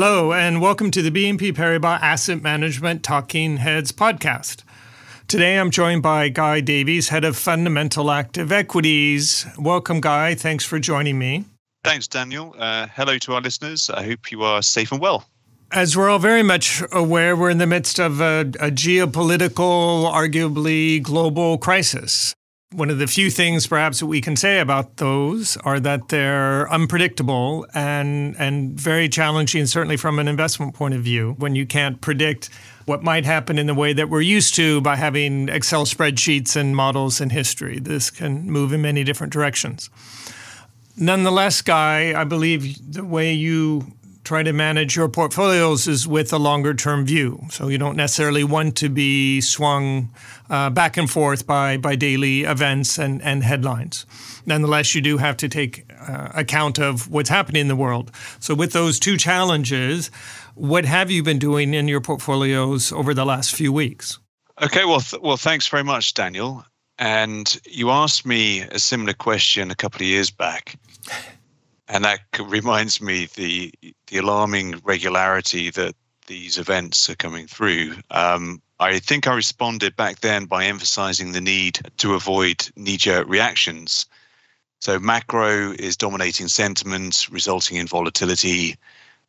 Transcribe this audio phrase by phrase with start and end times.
[0.00, 4.62] Hello, and welcome to the BNP Paribas Asset Management Talking Heads podcast.
[5.26, 9.44] Today I'm joined by Guy Davies, Head of Fundamental Active Equities.
[9.58, 10.36] Welcome, Guy.
[10.36, 11.46] Thanks for joining me.
[11.82, 12.54] Thanks, Daniel.
[12.56, 13.90] Uh, hello to our listeners.
[13.90, 15.24] I hope you are safe and well.
[15.72, 21.02] As we're all very much aware, we're in the midst of a, a geopolitical, arguably
[21.02, 22.36] global crisis.
[22.72, 26.70] One of the few things perhaps that we can say about those are that they're
[26.70, 31.98] unpredictable and and very challenging, certainly from an investment point of view, when you can't
[32.02, 32.50] predict
[32.84, 36.76] what might happen in the way that we're used to by having Excel spreadsheets and
[36.76, 37.78] models and history.
[37.78, 39.88] This can move in many different directions.
[40.94, 43.94] Nonetheless, Guy, I believe the way you
[44.28, 47.40] try to manage your portfolios is with a longer term view.
[47.50, 50.10] So you don't necessarily want to be swung
[50.50, 54.04] uh, back and forth by, by daily events and, and headlines.
[54.44, 58.10] Nonetheless, you do have to take uh, account of what's happening in the world.
[58.38, 60.10] So, with those two challenges,
[60.54, 64.18] what have you been doing in your portfolios over the last few weeks?
[64.60, 66.66] Okay, well, th- well, thanks very much, Daniel.
[66.98, 70.76] And you asked me a similar question a couple of years back
[71.88, 73.72] and that reminds me the
[74.06, 75.94] the alarming regularity that
[76.26, 77.96] these events are coming through.
[78.10, 84.06] Um, I think I responded back then by emphasizing the need to avoid knee-jerk reactions.
[84.80, 88.76] So macro is dominating sentiment, resulting in volatility,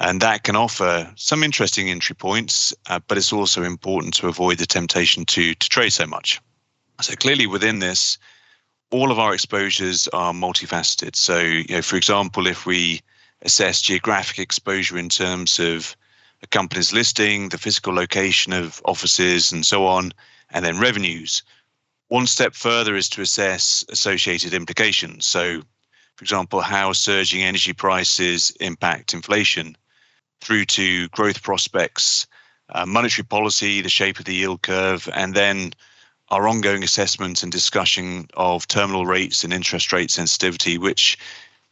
[0.00, 2.74] and that can offer some interesting entry points.
[2.88, 6.40] Uh, but it's also important to avoid the temptation to to trade so much.
[7.02, 8.18] So clearly, within this,
[8.90, 11.16] all of our exposures are multifaceted.
[11.16, 13.00] So, you know, for example, if we
[13.42, 15.96] assess geographic exposure in terms of
[16.42, 20.12] a company's listing, the physical location of offices, and so on,
[20.50, 21.42] and then revenues,
[22.08, 25.26] one step further is to assess associated implications.
[25.26, 25.62] So,
[26.14, 29.76] for example, how surging energy prices impact inflation
[30.40, 32.26] through to growth prospects,
[32.70, 35.72] uh, monetary policy, the shape of the yield curve, and then
[36.28, 41.16] our ongoing assessment and discussion of terminal rates and interest rate sensitivity, which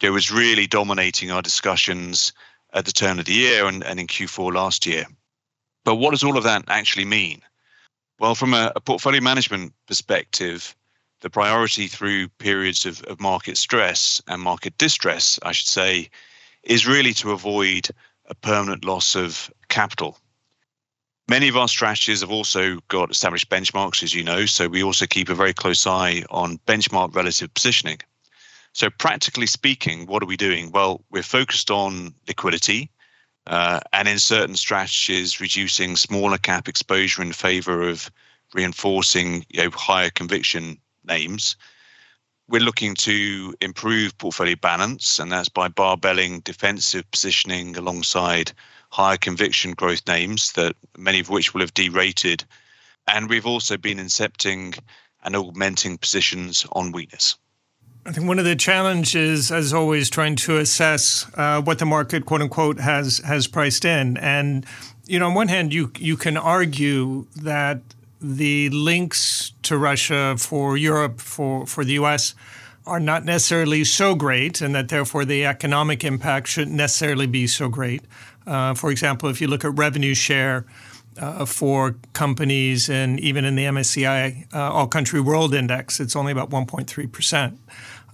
[0.00, 2.32] you know, was really dominating our discussions
[2.72, 5.06] at the turn of the year and, and in Q4 last year.
[5.84, 7.42] But what does all of that actually mean?
[8.18, 10.74] Well, from a, a portfolio management perspective,
[11.20, 16.10] the priority through periods of, of market stress and market distress, I should say,
[16.62, 17.88] is really to avoid
[18.26, 20.18] a permanent loss of capital.
[21.28, 25.06] Many of our strategies have also got established benchmarks, as you know, so we also
[25.06, 27.98] keep a very close eye on benchmark relative positioning.
[28.72, 30.70] So, practically speaking, what are we doing?
[30.70, 32.90] Well, we're focused on liquidity
[33.48, 38.08] uh, and in certain strategies, reducing smaller cap exposure in favor of
[38.54, 41.56] reinforcing you know, higher conviction names.
[42.48, 48.52] We're looking to improve portfolio balance, and that's by barbelling defensive positioning alongside
[48.90, 52.44] higher conviction growth names that many of which will have derated.
[53.06, 54.78] And we've also been incepting
[55.24, 57.36] and augmenting positions on weakness.
[58.04, 62.24] I think one of the challenges, as always, trying to assess uh, what the market,
[62.24, 64.16] quote unquote, has has priced in.
[64.18, 64.64] And
[65.06, 67.80] you know, on one hand, you you can argue that
[68.20, 72.34] the links to Russia for Europe, for for the U.S
[72.86, 77.68] are not necessarily so great, and that therefore the economic impact shouldn't necessarily be so
[77.68, 78.02] great.
[78.46, 80.66] Uh, for example, if you look at revenue share
[81.18, 86.32] uh, for companies and even in the MSCI uh, All Country World Index, it's only
[86.32, 87.58] about 1.3 percent.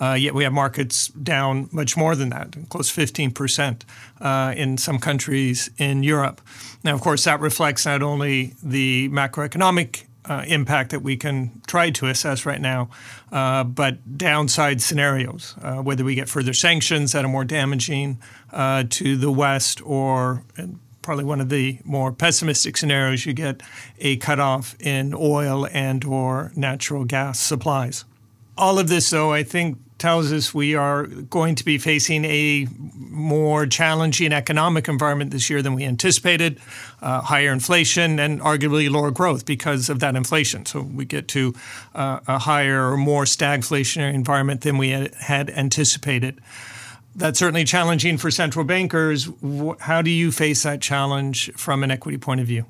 [0.00, 3.82] Uh, yet we have markets down much more than that, close to 15%
[4.20, 6.40] uh, in some countries in Europe.
[6.82, 11.90] Now, of course, that reflects not only the macroeconomic uh, impact that we can try
[11.90, 12.88] to assess right now,
[13.30, 18.18] uh, but downside scenarios, uh, whether we get further sanctions that are more damaging
[18.52, 20.42] uh, to the West, or
[21.02, 23.62] probably one of the more pessimistic scenarios, you get
[23.98, 28.04] a cutoff in oil and or natural gas supplies.
[28.56, 32.66] All of this, though, I think tells us we are going to be facing a
[32.98, 36.58] more challenging economic environment this year than we anticipated,
[37.00, 40.66] uh, higher inflation, and arguably lower growth because of that inflation.
[40.66, 41.54] So we get to
[41.94, 46.40] uh, a higher or more stagflationary environment than we had anticipated.
[47.14, 49.28] That's certainly challenging for central bankers.
[49.78, 52.66] How do you face that challenge from an equity point of view?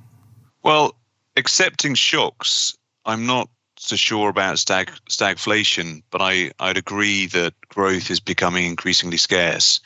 [0.63, 0.97] Well,
[1.37, 3.49] accepting shocks, I'm not
[3.83, 9.81] so sure about stag stagflation, but I, I'd agree that growth is becoming increasingly scarce.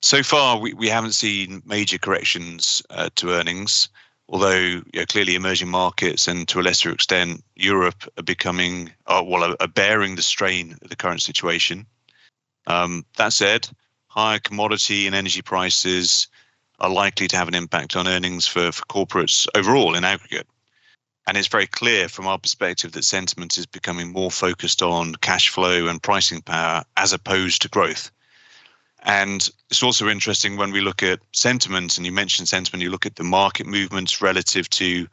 [0.00, 3.88] So far, we, we haven't seen major corrections uh, to earnings,
[4.28, 9.22] although you know, clearly emerging markets and to a lesser extent Europe are becoming, uh,
[9.24, 11.86] well, are, are, bearing the strain of the current situation.
[12.66, 13.68] Um, that said,
[14.06, 16.28] higher commodity and energy prices
[16.80, 20.46] are likely to have an impact on earnings for, for corporates overall in aggregate.
[21.28, 25.50] And it's very clear from our perspective that sentiment is becoming more focused on cash
[25.50, 28.10] flow and pricing power as opposed to growth.
[29.02, 33.04] And it's also interesting when we look at sentiment, and you mentioned sentiment, you look
[33.04, 35.06] at the market movements relative to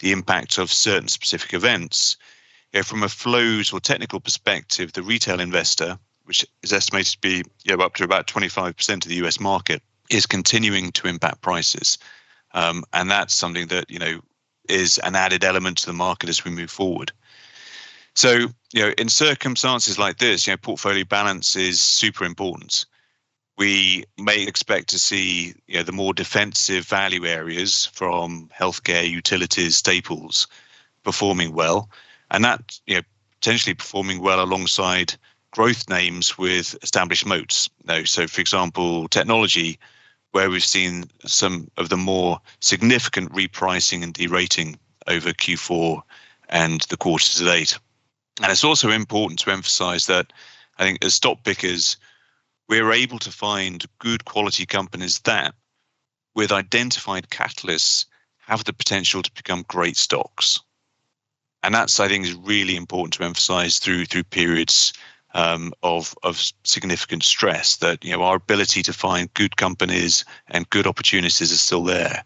[0.00, 2.18] the impact of certain specific events.
[2.74, 7.20] You know, from a flows or technical perspective, the retail investor, which is estimated to
[7.20, 11.40] be you know, up to about 25% of the US market, is continuing to impact
[11.40, 11.96] prices.
[12.52, 14.20] Um, and that's something that, you know,
[14.72, 17.12] is an added element to the market as we move forward.
[18.14, 22.86] So, you know, in circumstances like this, you know, portfolio balance is super important
[23.58, 29.76] we may expect to see you know, the more defensive value areas from healthcare, utilities,
[29.76, 30.46] staples
[31.02, 31.88] performing well,
[32.30, 33.02] and that you know,
[33.40, 35.14] potentially performing well alongside
[35.50, 37.68] growth names with established moats.
[37.82, 39.78] You know, so, for example, technology,
[40.32, 46.02] where we've seen some of the more significant repricing and derating over Q4
[46.48, 47.78] and the quarter to date.
[48.42, 50.32] And it's also important to emphasize that
[50.78, 51.96] I think as stock pickers,
[52.68, 55.54] we're able to find good quality companies that,
[56.34, 58.06] with identified catalysts,
[58.38, 60.60] have the potential to become great stocks.
[61.62, 64.92] And that's, I think, is really important to emphasize through through periods
[65.34, 67.76] um, of of significant stress.
[67.76, 72.24] That you know our ability to find good companies and good opportunities is still there.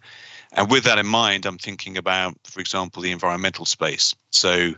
[0.52, 4.14] And with that in mind, I'm thinking about, for example, the environmental space.
[4.30, 4.72] So,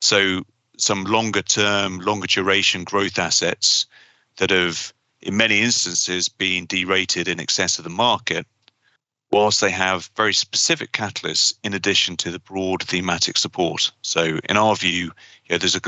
[0.00, 0.42] so
[0.78, 3.86] some longer term, longer duration growth assets
[4.38, 8.46] that have in many instances being derated in excess of the market,
[9.30, 13.90] whilst they have very specific catalysts in addition to the broad thematic support.
[14.02, 15.12] So, in our view,
[15.50, 15.80] yeah, there's a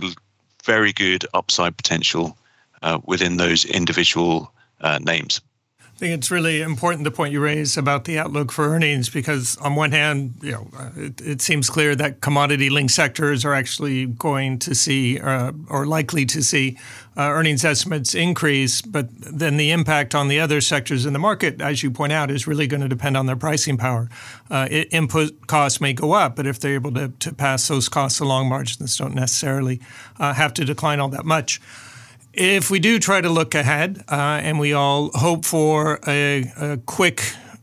[0.65, 2.37] very good upside potential
[2.83, 5.41] uh, within those individual uh, names.
[6.01, 9.59] I think it's really important the point you raise about the outlook for earnings because
[9.59, 10.67] on one hand, you know,
[10.97, 16.25] it, it seems clear that commodity-linked sectors are actually going to see uh, or likely
[16.25, 16.79] to see
[17.19, 21.61] uh, earnings estimates increase, but then the impact on the other sectors in the market,
[21.61, 24.09] as you point out, is really going to depend on their pricing power.
[24.49, 27.91] Uh, it, input costs may go up, but if they're able to, to pass those
[27.91, 29.79] costs along, margins don't necessarily
[30.19, 31.61] uh, have to decline all that much
[32.33, 36.77] if we do try to look ahead uh, and we all hope for a, a,
[36.87, 37.23] quick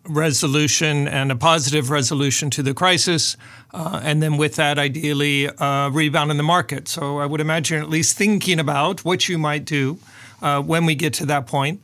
[0.09, 3.37] resolution and a positive resolution to the crisis,
[3.73, 6.87] uh, and then with that, ideally, a rebound in the market.
[6.87, 9.99] So I would imagine at least thinking about what you might do
[10.41, 11.81] uh, when we get to that point.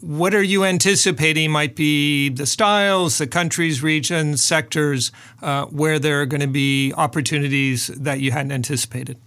[0.00, 5.12] What are you anticipating might be the styles, the countries, regions, sectors
[5.42, 9.18] uh, where there are going to be opportunities that you hadn't anticipated?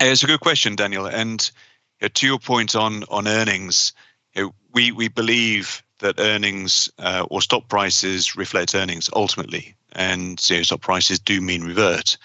[0.00, 1.06] It's a good question, Daniel.
[1.06, 1.50] And
[2.02, 3.92] know, to your point on on earnings,
[4.34, 10.48] you know, we we believe that earnings uh, or stock prices reflect earnings ultimately, and
[10.48, 12.16] you know, stock prices do mean revert.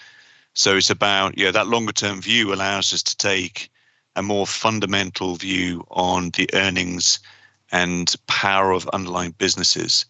[0.54, 3.70] So it's about you know that longer term view allows us to take
[4.16, 7.18] a more fundamental view on the earnings
[7.72, 10.06] and power of underlying businesses.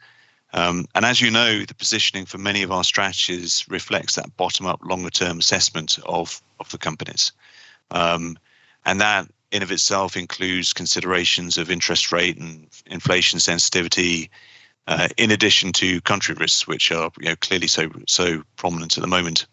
[0.53, 4.67] Um, and as you know, the positioning for many of our strategies reflects that bottom
[4.67, 7.33] up, longer term assessment of, of the companies.
[7.91, 8.39] Um,
[8.85, 14.29] and that in of itself includes considerations of interest rate and inflation sensitivity,
[14.89, 19.01] uh, in addition to country risks, which are you know, clearly so so prominent at
[19.01, 19.47] the moment.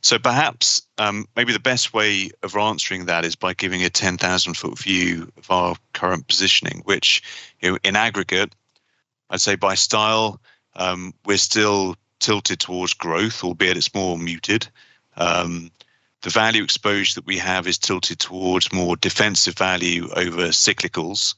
[0.00, 4.54] So perhaps um, maybe the best way of answering that is by giving a 10,000
[4.54, 7.22] foot view of our current positioning, which
[7.60, 8.54] you know, in aggregate,
[9.28, 10.40] I'd say by style,
[10.76, 14.68] um, we're still tilted towards growth, albeit it's more muted.
[15.16, 15.70] Um,
[16.22, 21.34] the value exposure that we have is tilted towards more defensive value over cyclicals.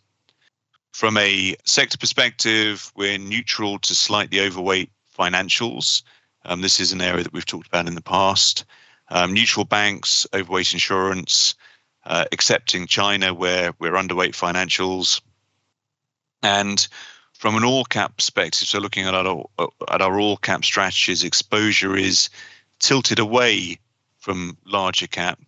[0.92, 6.02] From a sector perspective, we're neutral to slightly overweight financials.
[6.44, 8.64] Um, this is an area that we've talked about in the past.
[9.10, 11.54] Um, neutral banks, overweight insurance,
[12.06, 15.20] uh, excepting China, where we're underweight financials.
[16.42, 16.86] And
[17.34, 19.44] from an all cap perspective, so looking at our,
[19.88, 22.30] at our all cap strategies, exposure is
[22.78, 23.78] tilted away
[24.20, 25.40] from larger cap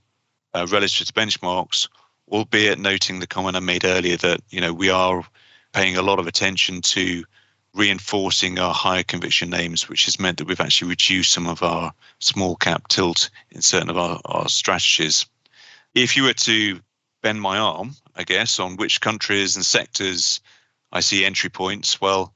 [0.55, 1.89] uh, relative to benchmarks,
[2.31, 5.25] albeit noting the comment I made earlier that you know we are
[5.73, 7.25] paying a lot of attention to
[7.75, 11.93] reinforcing our higher conviction names, which has meant that we've actually reduced some of our
[12.19, 15.25] small cap tilt in certain of our, our strategies.
[15.95, 16.81] If you were to
[17.23, 20.41] bend my arm, I guess, on which countries and sectors
[20.93, 22.35] I see entry points, well,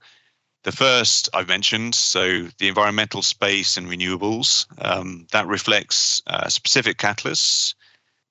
[0.66, 6.99] the first I've mentioned, so the environmental space and renewables, um, that reflects uh, specific
[6.99, 7.76] catalysts,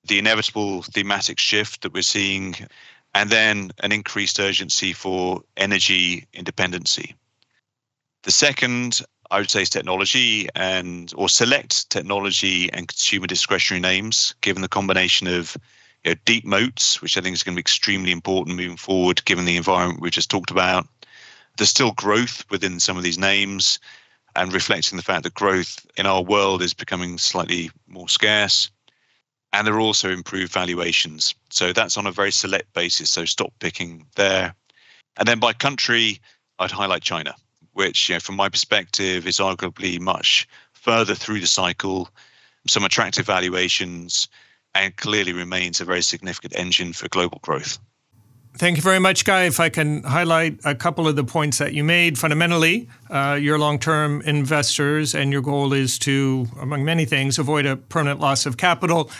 [0.04, 2.54] the inevitable thematic shift that we're seeing,
[3.14, 7.14] and then an increased urgency for energy independency.
[8.24, 9.00] The second,
[9.30, 14.68] I would say, is technology and or select technology and consumer discretionary names, given the
[14.68, 15.56] combination of
[16.04, 19.24] you know, deep moats, which I think is going to be extremely important moving forward,
[19.24, 20.86] given the environment we just talked about.
[21.56, 23.78] There's still growth within some of these names,
[24.34, 28.70] and reflecting the fact that growth in our world is becoming slightly more scarce.
[29.52, 31.34] And there are also improved valuations.
[31.50, 33.10] So that's on a very select basis.
[33.10, 34.54] So stock picking there.
[35.16, 36.20] And then by country,
[36.58, 37.34] I'd highlight China,
[37.72, 42.10] which, you know, from my perspective, is arguably much further through the cycle,
[42.68, 44.28] some attractive valuations,
[44.74, 47.78] and clearly remains a very significant engine for global growth.
[48.58, 49.42] Thank you very much, Guy.
[49.42, 52.18] If I can highlight a couple of the points that you made.
[52.18, 57.66] Fundamentally, uh, you're long term investors, and your goal is to, among many things, avoid
[57.66, 59.10] a permanent loss of capital.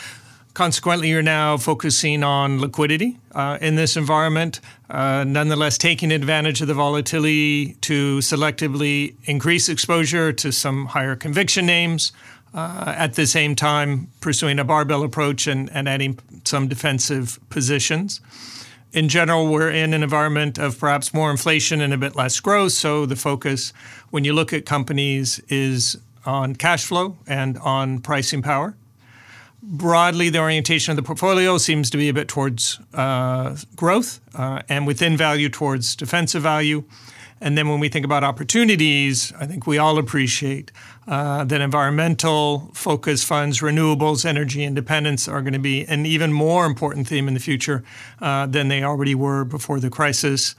[0.55, 6.67] Consequently, you're now focusing on liquidity uh, in this environment, uh, nonetheless, taking advantage of
[6.67, 12.11] the volatility to selectively increase exposure to some higher conviction names.
[12.55, 18.23] Uh, at the same time, pursuing a barbell approach and, and adding some defensive positions
[18.93, 22.73] in general, we're in an environment of perhaps more inflation and a bit less growth.
[22.73, 23.73] So the focus,
[24.11, 28.75] when you look at companies, is on cash flow and on pricing power.
[29.63, 34.63] Broadly, the orientation of the portfolio seems to be a bit towards uh, growth uh,
[34.69, 36.85] and within value towards defensive value.
[37.41, 40.73] And then when we think about opportunities, I think we all appreciate
[41.07, 46.65] uh, that environmental focus funds, renewables, energy independence are going to be an even more
[46.65, 47.85] important theme in the future
[48.23, 50.55] uh, than they already were before the crisis.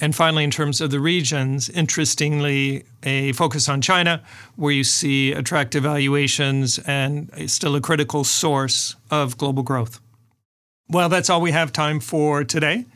[0.00, 4.22] And finally, in terms of the regions, interestingly, a focus on China,
[4.56, 10.00] where you see attractive valuations and still a critical source of global growth.
[10.88, 12.86] Well, that's all we have time for today.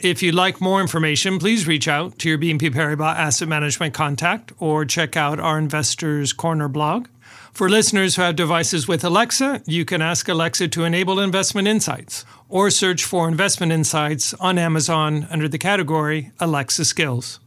[0.00, 4.52] If you'd like more information, please reach out to your BNP Paribas Asset Management contact
[4.58, 7.06] or check out our Investors Corner blog.
[7.52, 12.24] For listeners who have devices with Alexa, you can ask Alexa to enable investment insights
[12.48, 17.38] or search for investment insights on Amazon under the category Alexa Skills.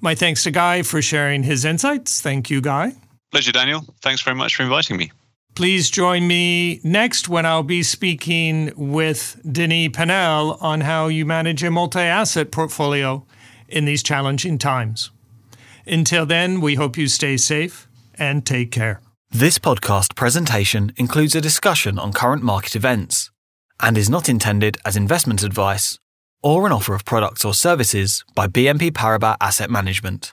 [0.00, 2.22] My thanks to Guy for sharing his insights.
[2.22, 2.94] Thank you, Guy.
[3.30, 3.84] Pleasure, Daniel.
[4.00, 5.12] Thanks very much for inviting me.
[5.60, 11.62] Please join me next when I'll be speaking with Denis Panel on how you manage
[11.62, 13.26] a multi asset portfolio
[13.68, 15.10] in these challenging times.
[15.86, 19.02] Until then, we hope you stay safe and take care.
[19.30, 23.30] This podcast presentation includes a discussion on current market events
[23.80, 25.98] and is not intended as investment advice
[26.42, 30.32] or an offer of products or services by BNP Paribas Asset Management.